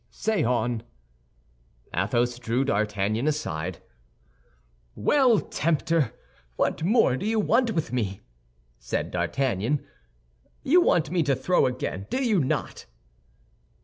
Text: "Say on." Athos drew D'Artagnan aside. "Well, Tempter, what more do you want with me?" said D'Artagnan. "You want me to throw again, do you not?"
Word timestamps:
"Say 0.09 0.43
on." 0.43 0.81
Athos 1.95 2.39
drew 2.39 2.65
D'Artagnan 2.65 3.27
aside. 3.27 3.83
"Well, 4.95 5.39
Tempter, 5.39 6.11
what 6.55 6.81
more 6.83 7.15
do 7.15 7.27
you 7.27 7.39
want 7.39 7.73
with 7.75 7.93
me?" 7.93 8.21
said 8.79 9.11
D'Artagnan. 9.11 9.85
"You 10.63 10.81
want 10.81 11.11
me 11.11 11.21
to 11.21 11.35
throw 11.35 11.67
again, 11.67 12.07
do 12.09 12.25
you 12.27 12.39
not?" 12.39 12.87